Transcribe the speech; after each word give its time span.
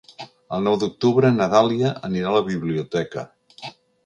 El 0.55 0.63
nou 0.67 0.77
d'octubre 0.83 1.31
na 1.35 1.47
Dàlia 1.51 1.93
anirà 2.09 2.33
a 2.33 2.37
la 2.39 2.43
biblioteca. 2.49 3.29